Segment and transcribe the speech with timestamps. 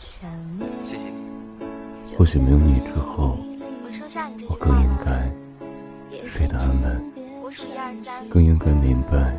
[0.00, 0.22] 谢
[0.86, 2.16] 谢你。
[2.16, 3.36] 或许没有你之后，
[4.48, 5.30] 我更应该
[6.26, 7.12] 睡得安稳，
[8.30, 9.36] 更应该明白，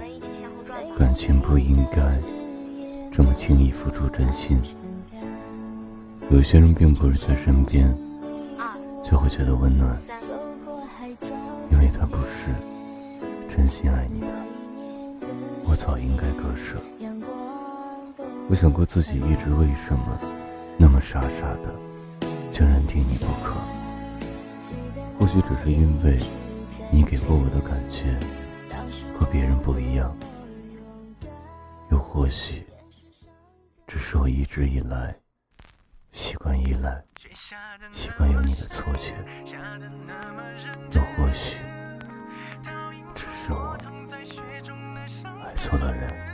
[0.99, 2.21] 感情不应该
[3.11, 4.61] 这么轻易付出真心。
[6.29, 7.91] 有些人并不是在身边
[9.03, 9.97] 就会觉得温暖，
[11.71, 12.49] 因为他不是
[13.49, 14.27] 真心爱你的，
[15.65, 16.77] 我早应该割舍。
[18.47, 20.19] 我想过自己一直为什么
[20.81, 21.71] 那么傻傻的，
[22.51, 23.53] 竟然定你不可。
[25.19, 26.19] 或许只是因为
[26.91, 28.17] 你给过我的感觉
[29.13, 30.17] 和别人不一样，
[31.91, 32.65] 又或许
[33.85, 35.15] 只是我一直以来。
[36.13, 36.99] 习惯依赖，
[37.91, 39.13] 习惯有你的错觉，
[40.93, 41.57] 又或许
[43.13, 43.77] 只是我
[45.45, 46.30] 爱错了人。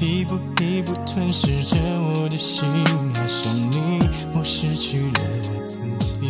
[0.00, 2.66] 一步一步吞噬着我的心，
[3.14, 4.00] 爱上你，
[4.34, 5.20] 我失去了
[5.66, 6.26] 自己。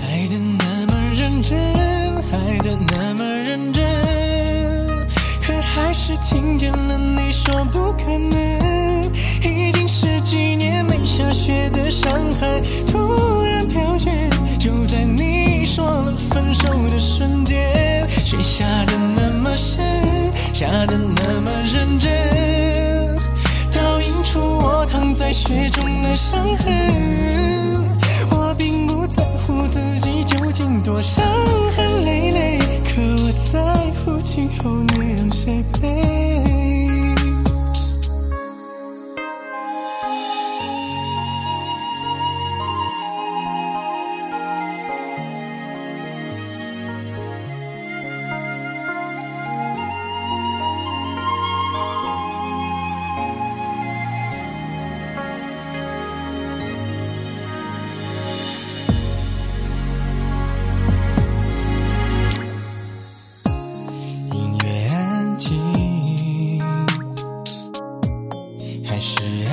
[0.00, 1.58] 爱的那么认真，
[2.32, 3.84] 爱的那么认真，
[5.42, 8.57] 可还是听见了你说不可能。
[25.58, 27.37] 躺在雪中的伤痕。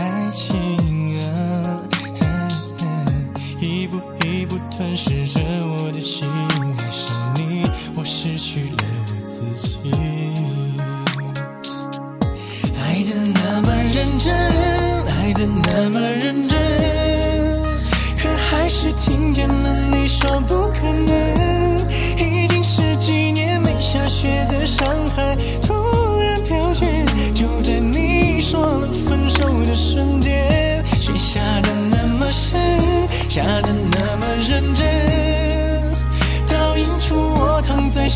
[0.05, 1.81] 爱情啊，
[3.59, 6.27] 一步一步吞噬着我的心。
[6.77, 7.63] 爱上你，
[7.95, 8.77] 我失去了
[9.07, 9.89] 我自己。
[12.77, 14.31] 爱的那么认真，
[15.07, 16.55] 爱的那么认真，
[18.15, 20.64] 可还是听见了你说不。